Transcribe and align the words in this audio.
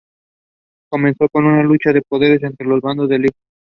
Comenzó 0.89 1.27
como 1.31 1.49
una 1.49 1.61
lucha 1.61 1.93
de 1.93 2.01
poderes 2.01 2.41
entre 2.41 2.65
los 2.65 2.81
bandos 2.81 3.07
del 3.07 3.21
Lic. 3.21 3.35